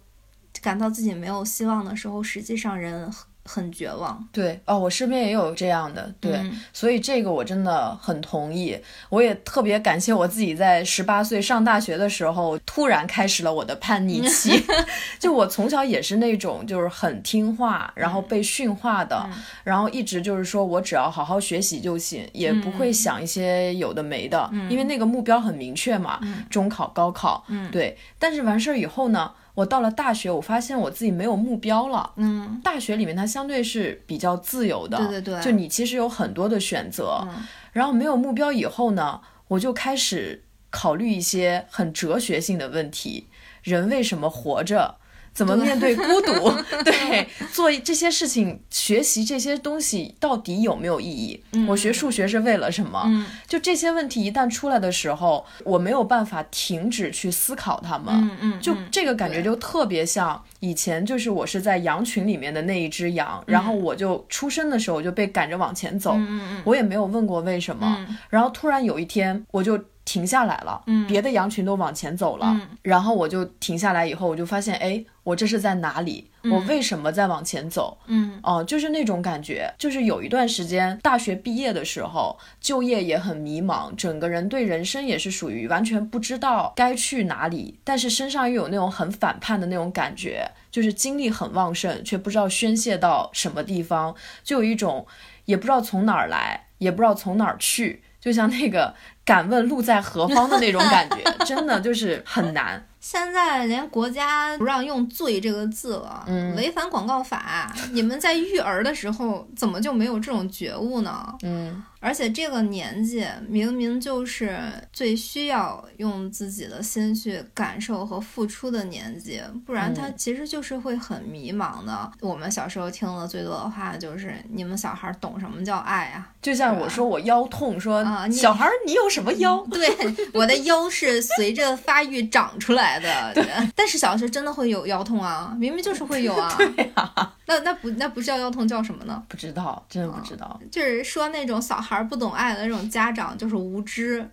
[0.61, 3.11] 感到自己没有希望的时候，实际上人
[3.45, 4.27] 很很绝望。
[4.33, 8.79] 对哦，我身边也有这样的，对，嗯所以这个我真的很同意。
[9.09, 14.63] 我也特别感谢我自己在十八岁上大学的时候，突然开始了我的叛逆期。
[15.19, 27.97] 就我从小也是那种就是很听话，然后被驯化的，嗯然后一直就是说我只要好好学习就行，也不会想一些有的没的，因为那个目标很明确嘛，中考、高考，嗯对。
[28.19, 29.31] 但是完事儿以后呢？
[29.55, 32.13] 我到了大学，我发现我自己没有目标了。
[32.17, 37.21] 嗯，大学里面它相对是比较自由的，对对对就你其实有很多的选择。
[37.23, 43.27] 嗯然后没有目标以后呢，我就开始考虑一些很哲学性的问题：
[43.65, 44.97] 人为什么活着？
[45.35, 46.51] 怎么面对孤独？
[46.85, 51.43] 对，做这些事情，学习这些东西到底有没有意义？
[51.67, 53.03] 我学数学是为了什么？
[53.07, 58.15] 嗯就这些问题一旦出来的时候，我没有办法停止去思考它们。
[58.15, 66.17] 嗯嗯，就嗯这个感觉就特别像以前，就是我是在羊群里面的那一只羊，然后我就出生的时候我就被赶着往前走，
[66.65, 76.31] 我也没有问过为什么，嗯然后突然有一天我就停下来了，嗯别的羊群都往前走了，嗯然后我就停下来以后，我就发现，哎，我这是在哪里？
[76.45, 77.97] 我为什么在往前走？
[78.07, 95.07] 嗯哦、就是那种感觉，就是有一段时间，大学毕业的时候，就业也很迷茫，整个人对人生也是属于完全不知道该去哪里，但是身上又有那种很反叛的那种感觉，就是精力很旺盛，却不知道宣泄到什么地方，就有一种
[95.47, 102.85] 也不知道从哪儿来，也不知道从哪儿去，就像那个敢问路在何方的那种感觉， 真的就是很难。
[103.01, 107.71] 现在连国家不让用“罪”这个字了，嗯违反广告法。
[107.93, 111.35] 你们在育儿的时候怎么就没有这种觉悟呢？
[111.43, 114.59] 嗯而且这个年纪明明就是
[114.93, 122.11] 最需要用自己的心去感受和付出的年纪，不然他嗯其实就是会很迷茫的。
[122.21, 129.59] 我们小时候听的最多的话就是：“你们小孩懂什么叫爱啊就像我说我腰痛，说啊小孩儿你有什么腰？
[129.71, 129.89] 对，
[130.33, 133.09] 我的腰是随着发育长出来的。
[133.35, 136.53] 对， 但是小时候真的会有腰痛啊，明明就是会有啊。
[136.59, 139.23] 对啊，那那不那不叫腰痛，叫什么呢？
[139.29, 140.61] 不知道，真的不知道。
[140.71, 144.29] 就是说那种小孩不懂爱的那种家长就是无知。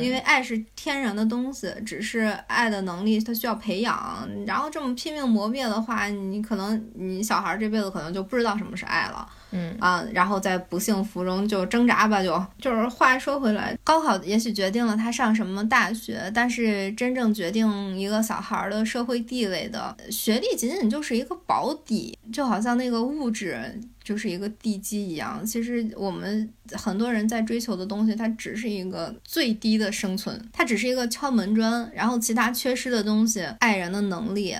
[0.00, 4.26] 因为爱是天然的东西，只是爱的能力它需要培养。
[4.46, 9.28] 然后这么拼命磨灭的话，你可能你小孩这辈子可能就不知道什么是爱了。
[9.54, 23.80] 嗯啊，然后在不幸福中就挣扎吧，就就是话说回来，高考也许决定了他上什么大学，但是真正决定一个小孩的社会地位的学历，仅仅就是一个保底，就好像那个物质。
[24.04, 34.54] 就是一个地基一样，其实我们很多人在追求的东西，它只是一个最低的生存，它只是一个敲门砖，然后其他缺失的东西，爱人的能力，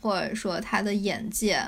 [0.00, 1.60] 或者说他的眼界。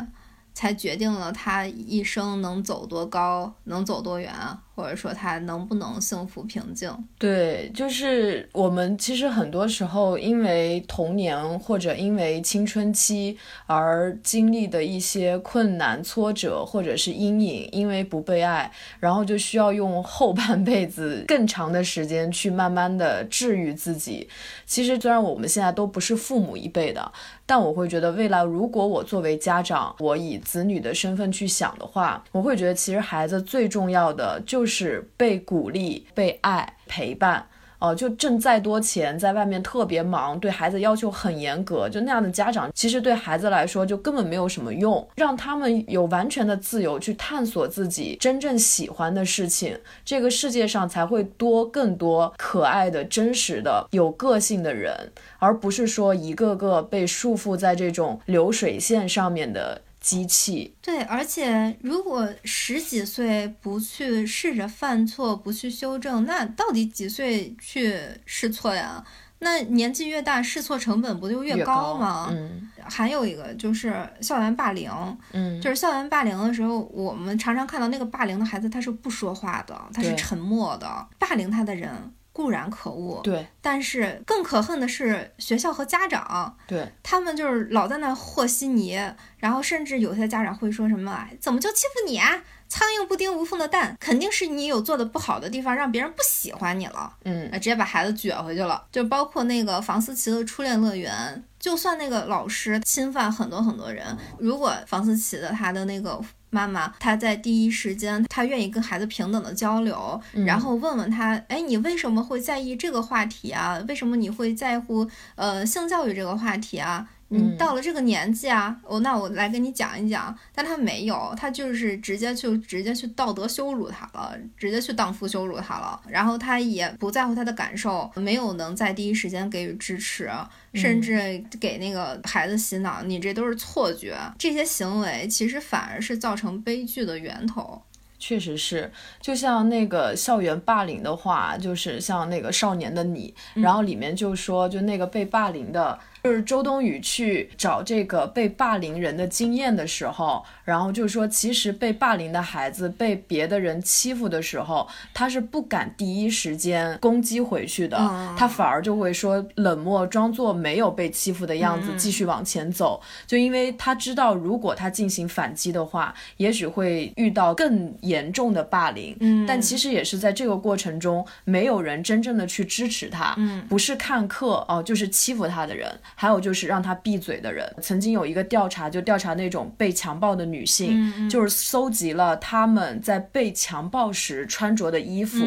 [0.57, 6.89] 才决定了他一生能走多高，能走多远啊，或者说他能不能幸福平静。
[7.19, 13.37] 对，就是我们其实很多时候因为童年或者因为青春期
[13.67, 24.29] 而经历的一些困难、挫折或者是阴影，因为不被爱，然后就需要用后半辈子更长的时间去慢慢的治愈自己。
[24.67, 27.11] 其实虽然我们现在都不是父母一辈的。
[27.49, 37.47] 但我会觉得，未来如果我作为家长，我以子女的身份去想的话，我会觉得其实孩子最重要的就是被鼓励、被爱、陪伴。
[37.79, 45.07] 哦，就挣再多钱，在外面特别忙，对孩子要求很严格，就那样的家长，其实对孩子来说就根本没有什么用。
[45.15, 59.83] 让他们有完全的自由去探索自己真正喜欢的事情，这个世界上才会多更多可爱的、真实的、有个性的人，而不是说一个个被束缚在这种流水线上面的。
[60.07, 69.05] 机器对，而且如果十几岁不去试着犯错，不去修正，那到底几岁去试错呀？
[69.41, 72.29] 那年纪越大，试错成本不就越高吗？
[72.31, 74.89] 嗯，还有一个就是校园霸凌，
[75.33, 81.91] 嗯，就是校园霸凌的时候，我们常常看到那个霸凌的孩子，他是不说话的，他是沉默的，霸凌他的人。
[82.37, 89.01] 固然可恶，对，但是更可恨的是学校和家长，对他们就是老在那和稀泥，
[89.39, 92.43] 然后甚至有些家长会说什么，怎么就欺负你啊？
[92.69, 98.87] 苍蝇不叮无缝的蛋，肯定是你有做的不好的地方，让别人不喜欢你了，嗯，直接把孩子撅回去了。
[98.93, 104.05] 就包括那个房思琪的初恋乐园，就算那个老师侵犯很多很多人，
[104.39, 106.21] 如果房思琪的他的那个。
[106.57, 113.79] 妈妈，她在第一时间，她愿意跟孩子平等的交流，然后问问他，哎，你为什么会在意这个话题啊？
[113.87, 117.07] 为什么你会在乎呃性教育这个话题啊？
[117.29, 130.31] 你到了这个年纪啊，我那我来跟你讲一讲，但他没有，他就是直接就直接去道德羞辱他了，直接去荡妇羞辱他了，然后他也不在乎他的感受，没有能在第一时间给予支持，
[130.75, 137.83] 甚至给那个孩子洗脑，你这都是错觉，这些行为其实反而是造成悲剧的源头。
[138.19, 145.99] 确实是，就像那个校园霸凌的话，就是像那个少年的你，然后里面就说，就那个被霸凌的。
[146.27, 157.97] 就是周冬雨去找这个被霸凌人的经验的时候，然后就是说，其实被霸凌的孩子被别的人欺负的时候，他是不敢第一时间攻击回去的，
[158.37, 163.01] 他反而就会说冷漠，装作没有被欺负的样子，继续往前走。
[163.25, 169.17] 就因为他知道，如果他进行反击的话，也许会遇到更严重的霸凌。
[169.21, 175.87] 嗯，但其实也是在这个过程中，没有人真正的去支持他，嗯，不是看客哦，就是欺负他的人。
[176.19, 185.39] 还有就是让他闭嘴的人，曾经有一个调查，就调查那种被强暴的女性，就是搜集了他们在被强暴时穿着的衣服。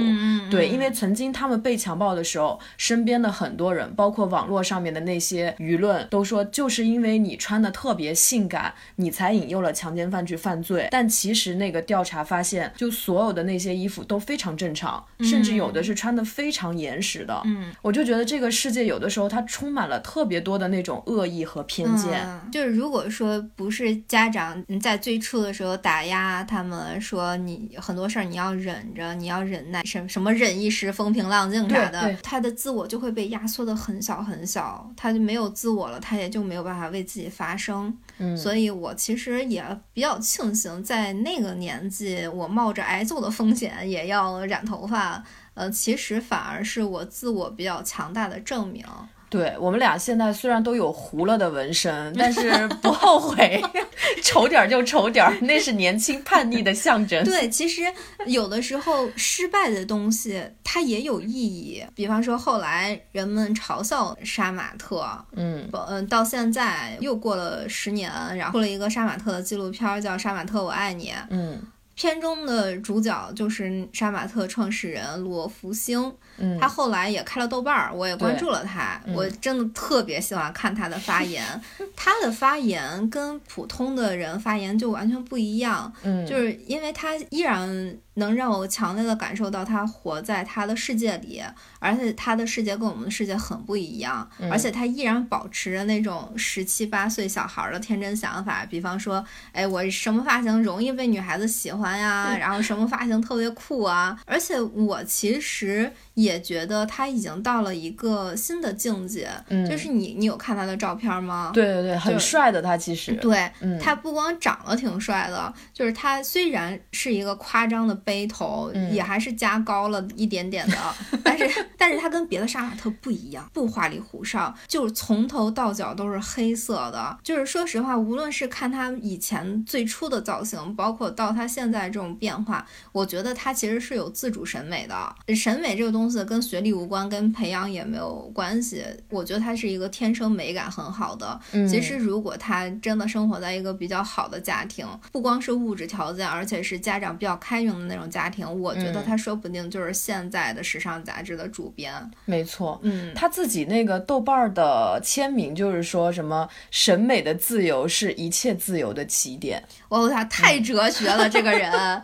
[0.51, 10.87] 对，因为曾经他们被强暴的时候，身边的很多人，包括网络上面的那些舆论，都说就是因为你穿的特别性感，你才引诱了强奸犯去犯罪。
[10.91, 17.41] 但其实那个调查发现，就所有的那些衣服都非常正常，甚至有的是穿的非常严实的。
[17.45, 20.58] 嗯，我就觉得这个世界有的时候它充满了特别多。
[20.59, 37.97] 的那种恶意和偏见，就是如果说不是家长在最初的时候打压他们，说你很多事儿你要忍着，你要忍耐，什什么忍一时风平浪静啥的，他的自我就会被压缩的很小很小，他就没有自我了，他也就没有办法为自己发声。
[38.17, 48.85] 嗯，所以我其实也比较庆幸，在那个年纪，我冒着挨揍的风险也要染头发，呃，其实反而是我自我比较强大的证明。
[49.29, 53.61] 对我们俩现在虽然都有糊了的纹身，但是不后悔，
[54.23, 57.23] 丑点儿就丑点儿，那是年轻叛逆的象征。
[57.23, 57.83] 对，其实
[58.25, 71.11] 有的时候失败的东西它也有意义，比方说后来人们嘲笑杀马特，嗯嗯，到现在又过了十年，然后出了一个杀马特的纪录片，叫《杀马特我爱你》。
[71.29, 71.61] 嗯
[71.95, 76.09] 片中的主角就是杀马特创始人罗福星，
[76.39, 79.13] 嗯，他后来也开了豆瓣儿，我也关注了他，嗯。
[79.13, 81.43] 我真的特别喜欢看他的发言，
[81.95, 86.25] 他的发言跟普通的人发言就完全不一样，嗯。
[86.25, 91.41] 就是因为他依然能让我强烈的感受到他活在他的世界里，
[91.79, 94.51] 而且他的世界跟我们的世界很不一样，嗯。
[94.51, 99.23] 而且他依然保持着那种十七八岁小孩儿的天真想法，比方说，
[99.53, 111.51] 哎，我什么发型容易被女孩子喜欢呀， 然后什么发型特别酷啊，而且我其实也觉得他已经到了一个新的境界，嗯就是你你有看他的照片吗？
[111.53, 113.13] 对对对，很帅的他其实。
[113.13, 120.77] 对，嗯他不光长得挺帅的，就是他虽然是一个夸张的背头，嗯也还是加高了一点点的，
[121.23, 127.17] 但是 但是他跟别的杀马特不一样，不花里胡哨，就是从头到脚都是黑色的。
[127.23, 135.15] 就是说实话，无论是看他以前最初的造型，包括到他现在这种变化，我觉得他其实是有自主审美的。
[135.35, 138.83] 审美这个东西跟学历无关，跟培养也没有关系。
[139.09, 141.39] 我觉得他是一个天生美感很好的。
[141.51, 151.93] 嗯其实，如果他真的生活在一个比较好的家庭，不光是物质条件，而且是家长比较开明的那种家庭，我觉得嗯他说不定就是现在的时尚杂志的主编。
[152.25, 152.79] 没错。
[152.83, 159.63] 嗯，他自己那个豆瓣儿的签名就是说什么审美的自由是一切自由的起点。
[159.89, 161.69] 我操，太哲学了，这个人。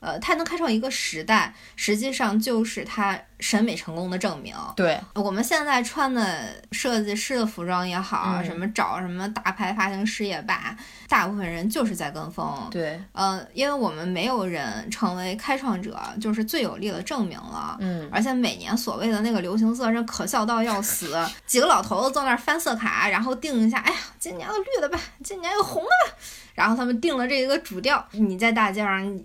[0.00, 4.54] 呃，他能开创一个时代，实际上就是他审美成功的证明。
[4.76, 10.76] 对，我们现在穿的设计师的服装也好，嗯什么找什么大牌发型师也罢，
[11.08, 12.68] 大部分人就是在跟风。
[12.70, 17.78] 对，呃，因为我们没有人成为开创者，就是最有力的证明了。
[17.80, 21.16] 嗯，而且每年所谓的那个流行色，真可笑到要死。
[21.46, 26.18] 几个老头子坐那儿翻色卡，然后定一下，哎呀，今年个绿的吧，今年又红的吧。
[26.54, 29.20] 然后他们定了这一个主调，你在大街上，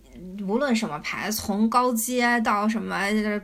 [0.47, 2.97] 无论什么牌，从高街到什么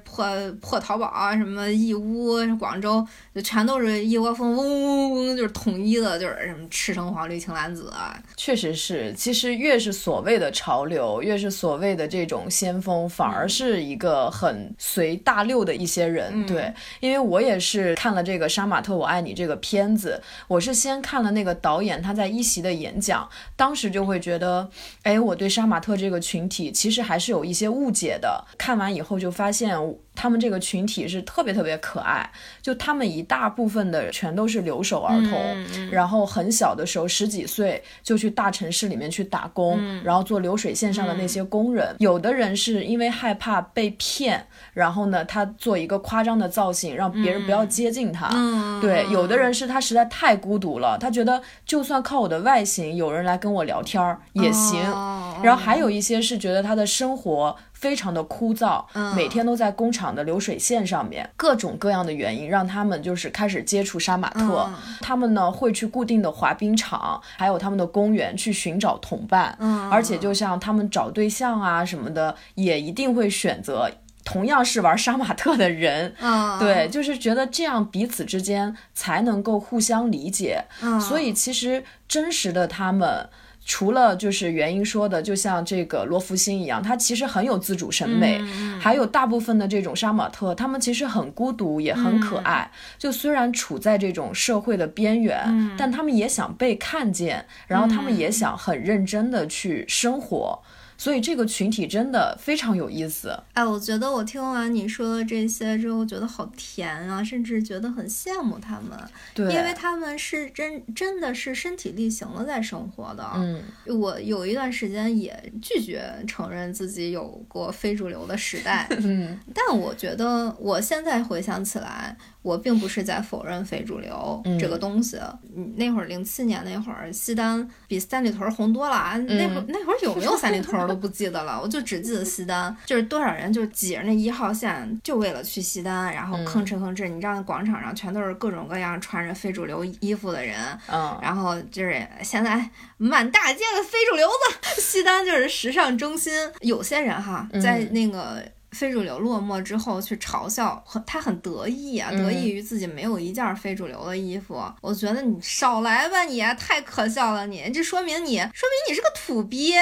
[0.03, 0.25] 破
[0.59, 7.89] 破淘宝啊，什么义乌、广州，就全都是一窝蜂，嗡嗡嗡，就是统一的，就是什么赤橙黄绿青蓝紫。
[7.89, 9.13] 啊确实是。
[9.13, 16.31] 其实越是所谓的潮流，越是所谓的这种先锋，反而是一个很随大流的一些人。
[16.33, 24.69] 嗯对，因为我也是看了这个《杀马特我爱你》这个片子，我是先看了那个导演他在一席的演讲，当时就会觉得，
[25.03, 28.43] 哎，我对杀马特这个群体其实还是有一些误解的。
[28.57, 29.77] 看完以后就发现。
[30.15, 32.29] 他们这个群体是特别特别可爱，
[32.61, 41.95] 就他们一大部分的全都是留守儿童，然后很小的时候十几岁就去大城市里面去打工，嗯然后做流水线上的那些工人。
[41.99, 48.29] 有的人是因为害怕被骗，然后呢，他做一个夸张的造型，让别人不要接近他。
[48.33, 54.81] 嗯，对，有的人是他实在太孤独了，他觉得就算靠我的外形，有人来跟我聊天儿也行。
[54.91, 55.11] 哦
[55.43, 64.67] 然后还有一些是觉得他的生活非常的枯燥，嗯每天都在工厂的流水线上面，各种各样的原因让他们就是开始接触杀马特。
[64.69, 73.91] 嗯他们呢会去固定的滑冰场，还有他们的公园去寻找同伴，嗯而且就像他们找对象啊什么的，也一定会选择。
[74.23, 80.65] 同样是玩杀马特的人，嗯，对，就是觉得这样彼此之间才能够互相理解。
[80.81, 83.29] 嗯，所以其实真实的他们，
[83.65, 92.69] 除了就是原因说的，就像这个罗福星一样，他其实很有自主审美，嗯还有大部分的这种杀马特，他们其实很孤独，也很可爱。
[92.99, 100.61] 就虽然处在这种社会的边缘，但他们也想被看见，然后他们也想很认真的去生活。
[100.97, 103.37] 所以这个群体真的非常有意思。
[103.53, 108.97] 哎，我觉得我听完你说的这些之后，觉得好甜啊，甚至觉得很羡慕他们，
[109.33, 113.29] 对，因为他们是真真的是身体力行的在生活的。
[113.35, 113.61] 嗯，
[113.99, 125.17] 我有一段时间也拒绝承认自己有过非主流的时代， 嗯，但我觉得我现在回想起来，我并不是在否认非主流嗯这个东西。
[125.55, 129.17] 嗯，那会儿零七年那会儿，西单比三里屯红多了啊。
[129.17, 140.55] 那会儿那会儿有没有三里屯儿都不记得了，我就只记得西单，就是多少人就挤着那一号线，就为了去西单，然后吭哧吭哧，你知道广场上全都是各种各样穿着非主流衣服的人，
[140.87, 146.31] 嗯，然后就是现在满大街的非主流子，西单就是时尚中心。
[146.61, 148.43] 有些人哈，在那个
[148.75, 154.61] 非主流落寞之后去嘲笑，很他很得意啊，得意于自己没有一件非主流的衣服。
[154.81, 159.73] 我觉得你少来吧，你太可笑了，你这说明你说明你是个土鳖。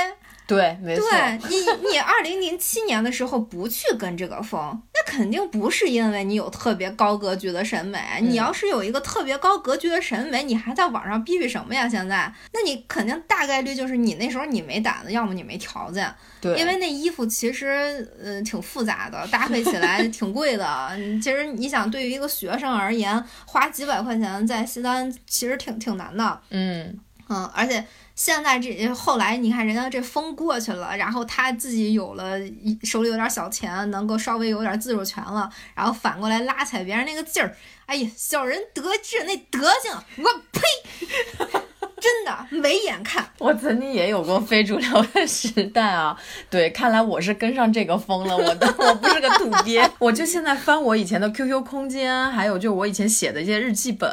[0.46, 1.06] 对，没错。
[1.10, 4.60] 对你，你二零零七年的时候不去跟这个风，
[4.94, 8.00] 那肯定不是因为你有特别高格局的审美。
[8.22, 11.88] 你要是有一个特别高格局的审美，你还在网上逼逼什么呀？
[11.88, 16.14] 现在，那你肯定大概率就是你那时候你没胆子，要么你没条件。
[16.42, 20.92] 对，因为那衣服其实呃挺复杂的，搭配起来 挺贵的。
[21.22, 26.42] 其实你想，对于一个学生而言，花几百块钱在西单其实挺挺难的。
[26.50, 27.84] 嗯嗯，而且。
[28.16, 32.38] 现在这后来你看人家这风过去了，然后他自己有了
[32.84, 37.56] 手里有点小钱，能够稍微有点自主权了，然后反过来拉踩别人那个劲儿，
[37.86, 41.63] 哎呀，小人得志那德行，我呸！
[42.04, 46.14] 真的没眼看， 我曾经也有过非主流的时代啊。
[46.50, 48.36] 对，看来我是跟上这个风了。
[48.36, 54.12] 我的我不是个土鳖， 我就现在翻我以前的 QQ 空间，还有就我以前写的一些日记本，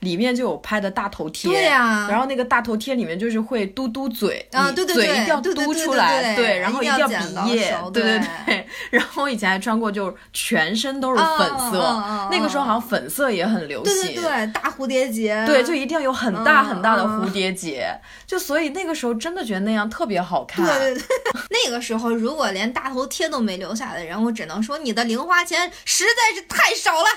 [0.00, 1.48] 里面就有拍的大头贴。
[1.48, 2.08] 对呀。
[2.10, 7.14] 然后那个大头贴里面就是会嘟嘟嘴，啊，对对对，嘴一定要嘟出来，对，然后一定要比
[7.54, 8.66] 耶，对对对。
[8.90, 13.94] 然后我以前还穿过，就全身都是粉色，那个时候好像粉色也很流行。
[13.94, 15.46] 对对对，大蝴蝶结。
[15.46, 17.27] 对，就一定要有很大很大的蝴。
[17.28, 17.88] 蝴蝶结，
[18.26, 20.64] 就所以那个时候真的觉得那样特别好看。
[20.64, 21.06] 对对对，
[21.64, 27.08] 那个时候如果连大头贴都没留下的人，我只能说你的零花钱实在是太少了，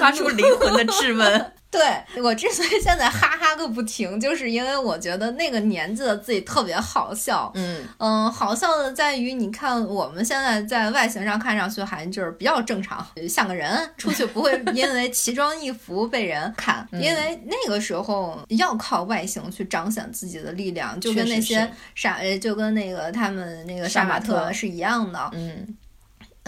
[0.00, 1.52] 发出灵魂的质问。
[1.70, 7.50] 对我之所以现在哈哈个不停，就是因为我觉得那个年纪的自己特别好笑。
[7.54, 16.86] 嗯嗯，好笑的在于，你看我们现在在外形上看上去还就是比较正常，像个人，出去不会 因为奇装异服被人看。
[16.92, 25.30] 因为那个时候要靠外形去彰显自己的力量，就跟那些傻，就跟那个他们那个杀马特是一样的。
[25.34, 25.76] 嗯。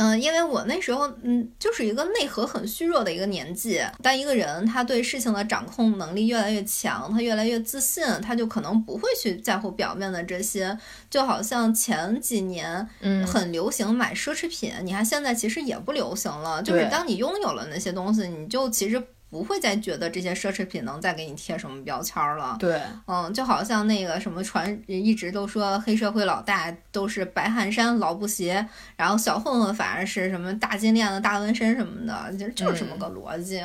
[0.00, 3.82] 嗯，因为我那时候，嗯，就是一个内核很虚弱的一个年纪。
[4.00, 10.78] 当一个人他对事情的掌控能力越来越强，他越来越自信，他就可能不会去在乎表面的这些。
[11.10, 16.62] 就好像前几年，嗯，很流行买奢侈品，你看现在其实也不流行了。
[16.62, 19.02] 就是当你拥有了那些东西，你就其实。
[19.30, 22.56] 不会再觉得这些奢侈品能再给你贴什么标签了。
[22.58, 28.66] 对，嗯，就好像那个什么传，一直都说黑社会老大都是白汗衫、老布鞋，
[28.96, 33.62] 然后小混混反而是什么大金链子、大纹身什么的，就就是这么个逻辑。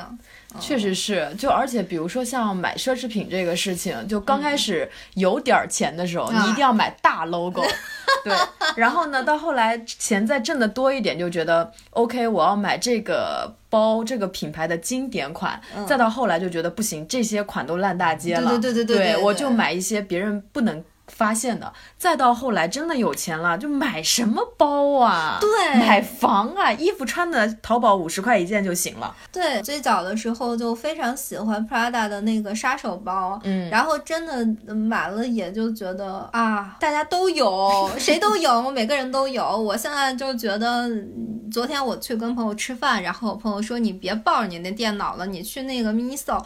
[0.60, 7.64] 确实是，就而且比如说像买奢侈品这个事情，就刚开始有点钱的时候，你一定要买大 logo，
[8.24, 8.34] 对，
[8.76, 20.84] 然后呢，到后来钱再挣的多一点，就觉得 OK，我要买这个包，这个品牌的经典款，再到后来就觉得不行，这些款都烂大街了，对对对对对，我就买一些别人不能。
[21.08, 25.38] 发现的，再到后来真的有钱了，就买什么包啊？
[25.42, 29.14] 对，买房啊，衣服穿的淘宝五十块一件就行了。
[29.32, 39.46] 对，最早的时候就非常喜欢 Prada 的那个杀手包，嗯，然后真的买了也就觉得啊，大家都有，谁都有，每个人都有。
[39.58, 40.90] 我现在就觉得，
[41.52, 46.42] 昨天我去跟朋友吃饭，然后我朋友说你别抱着你那电脑了，你去那个 Miniso，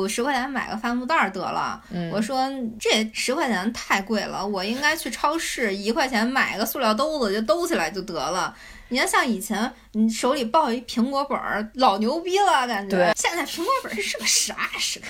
[0.00, 1.82] 五十块钱买个帆布袋得了。
[2.12, 2.46] 我说
[2.78, 4.02] 这十块钱太。
[4.02, 8.52] 贵了，我应该去超市一块钱买个塑料兜子就兜起来就得了。
[8.88, 13.12] 你要像以前，你手里抱一苹果本儿，老牛逼了，感觉。
[13.16, 14.68] 现在苹果本是个啥？
[14.76, 15.06] 是个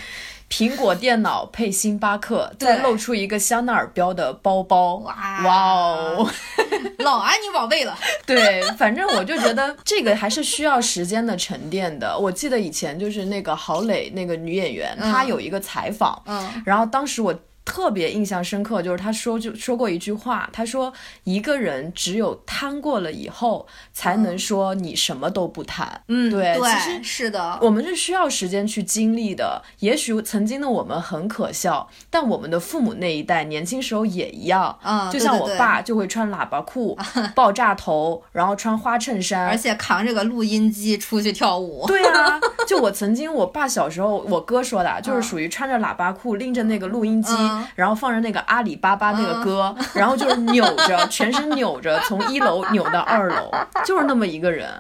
[0.53, 4.97] 苹果电脑配星巴克，再露出一个香奈儿标的包包。
[4.97, 5.15] 哇
[5.47, 6.31] 哇哦！
[7.01, 7.99] 老安妮宝贝了。
[8.27, 12.19] 对，反正我就觉得这个还是需要时间的沉淀的。
[12.19, 17.35] 我记得以前就是那个郝蕾那个女演员，她有一个采访，嗯，然后当时我。
[17.73, 20.93] 特别印象深刻，就是他说就说过一句话，他说
[21.25, 26.03] 一个人只有贪过了以后，才能说你什么都不贪。
[26.09, 29.63] 嗯，对，其实是的，我们是需要时间去经历的。
[29.79, 34.79] 也许曾经的我们很可笑，但我们的父母那一代年轻时候也一样。
[34.85, 36.99] 嗯，就像我爸就会穿喇叭裤、
[37.35, 41.87] 爆炸头，然后穿花衬衫，而且扛着个录音机出去跳舞。
[41.87, 47.33] 对啊， 就我曾经我爸小时候，我哥说的，就是属于穿着喇叭裤，拎着那个录音机。
[47.75, 53.51] 然后放着那个阿里巴巴那个歌，然后就是扭着， 全身扭着，从一楼扭到二楼，
[53.85, 54.71] 就是那么一个人。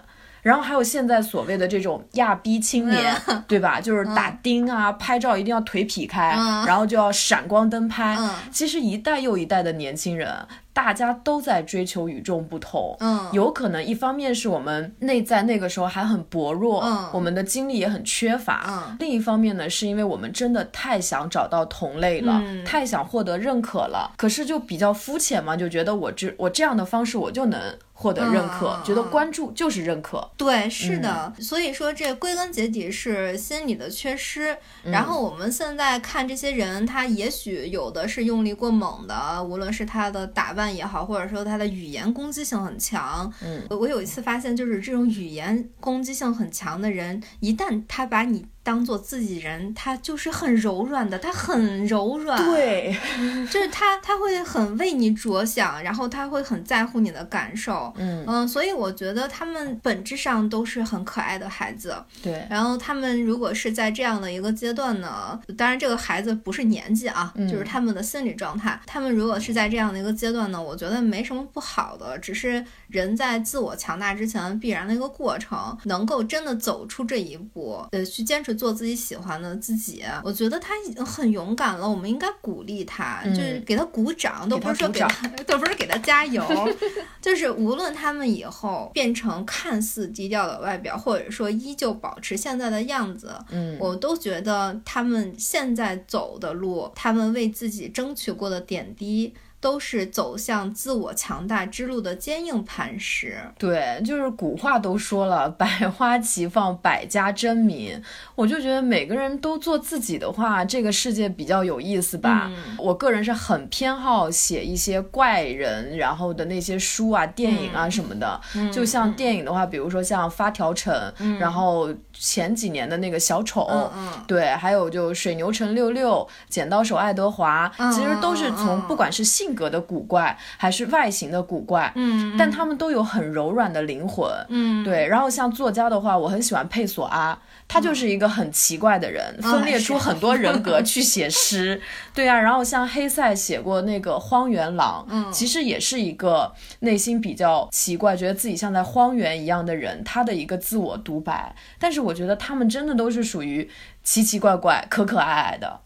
[0.43, 3.14] 然后还有现在所谓的这种亚逼青年，
[3.47, 3.80] 对吧？
[3.80, 6.30] 就是打钉啊，拍照一定要腿劈开，
[6.66, 8.18] 然后就要闪光灯拍。
[8.51, 10.35] 其实一代又一代的年轻人。
[10.73, 12.97] 大家都在追求与众不同。
[13.01, 18.64] 嗯，有可能一方面是我们内在那个时候还很薄弱，嗯我们的精力也很缺乏。
[18.68, 24.12] 嗯另一方面呢，是因为我们真的太想找到同类了，嗯太想获得认可了。
[24.16, 27.61] 可是就比较肤浅嘛，就觉得我这我这样的方式我就能
[27.93, 30.31] 获得认可，觉得关注就是认可。
[30.37, 34.57] 对，是的，嗯所以说这归根结底是心理的缺失。
[34.85, 43.33] 嗯然后我们现在看这些人，他也许有的是用力过猛的，无论是他的打扮也好，或者说他的语言攻击性很强。
[43.43, 52.43] 嗯，我有一次发现，就是这种语言攻击性很强的人，一旦他把你当做自己人，他就是很柔软的，他很柔软。。
[52.45, 52.97] 对，
[53.51, 57.93] 就是他他会很为你着想，然后他会很在乎你的感受。
[57.97, 61.97] 嗯，嗯，所以我觉得他们本质上都是很可爱的孩子。
[62.23, 68.81] 对，然后他们如果是在这样的一个阶段呢，当然这个孩子不是年纪啊，嗯就是他们的心理状态。
[68.87, 75.77] 他们如果是在这样的一个阶段呢，我觉得没什么不好的，只是人在自我强大之前必然的一个过程。
[75.85, 81.89] 能够真的走出这一步，呃，去坚持做自己喜欢的自己，我觉得他已经很勇敢了。
[81.89, 86.45] 我们应该鼓励他，嗯就是给他鼓掌，都不是说给他 都不是给他加油。
[87.21, 99.33] 就是无论他们以后变成看似低调的外表，或者说依旧保持现在的样子，嗯，我都觉得他们现在走的路，他们为自己争取过的点滴，
[99.63, 103.39] 都是走向自我强大之路的坚硬磐石。
[103.57, 108.03] 对，就是古话都说了“百花齐放，百家争鸣”，
[108.35, 112.51] 我就觉得每个人都做自己的话，这个世界比较有意思吧。
[112.53, 118.41] 嗯我个人是很偏好写一些怪人，然后的那些书啊、电影啊什么的。
[118.73, 120.93] 就像电影的话，比如说像《发条城》
[121.39, 124.25] 然后前几年的那个小丑，嗯嗯。
[124.27, 132.37] 对，还有就水牛城六六、剪刀手爱德华，嗯其实都是从不管是性格的古怪，还是外形的古怪，嗯。
[132.39, 134.31] 但他们都有很柔软的灵魂。
[134.49, 137.39] 嗯，对，然后像作家的话，我很喜欢佩索阿，
[137.73, 141.81] 他就是一个很奇怪的人，嗯分裂出很多人格去写诗。
[142.12, 151.57] 对啊，然后像黑塞写过那个《荒原狼》，嗯其实也是一个内心比较奇怪，觉得自己像在荒原一样的人，他的一个自我独白。
[151.79, 153.70] 但是我觉得他们真的都是属于
[154.05, 155.81] 奇奇怪怪、可可爱爱的。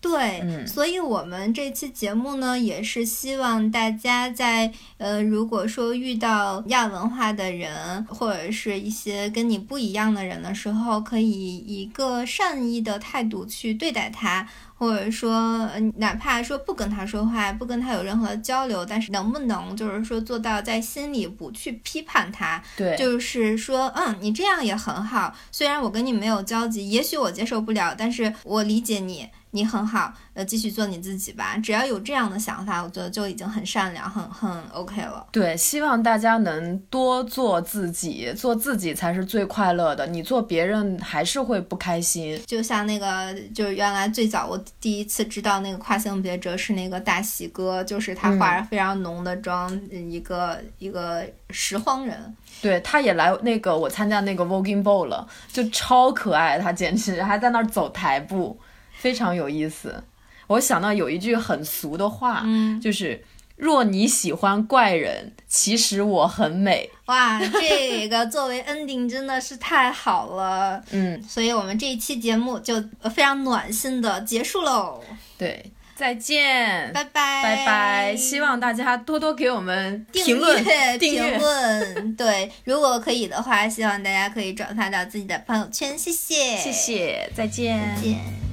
[0.00, 14.48] 对，嗯所以我们这期节目呢，也是希望大家在呃，如果说遇到亚文化的人，或者是一些跟你不一样的人的时候，可以以一个善意的态度去对待他。
[14.80, 15.30] 或者说，
[15.74, 25.36] 呃哪怕说不跟他说话，不跟他有任何的交流，但是能不能就是说做到在心里不去批判他，对，就是说，嗯，你这样也很好。
[25.52, 31.56] 虽然我跟你没有交集，也许我接受不了，但是我理解你，你很好，呃，继续做你自己吧。
[31.58, 35.26] 只要有这样的想法，我觉得就已经很善良，很很 OK 了。
[35.32, 40.06] 对，希望大家能多做自己，做自己才是最快乐的。
[40.06, 42.40] 你做别人还是会不开心。
[42.46, 52.36] 就像那个，就是原来最早我第一次知道那个跨性别者是那个大喜哥，就是他化着非常浓的妆，一个一个拾荒人。
[52.62, 58.58] 对，他也来那个我参加那个 Voguing Ball 了，就超可爱，他简直还在那儿走台步，
[59.00, 60.04] 非常有意思。
[60.46, 63.24] 我想到有一句很俗的话，嗯，就是
[63.56, 66.90] 若你喜欢怪人，其实我很美。
[67.06, 70.82] 哇，这个作为 ending 真的是太好了。
[70.90, 75.00] 嗯，所以我们这一期节目就呃非常暖心的结束喽，
[75.38, 78.16] 对，再见，拜拜，拜拜。
[78.16, 81.38] 希望大家多多给我们订阅评。
[81.38, 87.94] 论，对，如果可以的话，希望大家可以转发到自己的朋友圈，谢谢，谢，谢，再见。
[87.94, 88.49] 再见。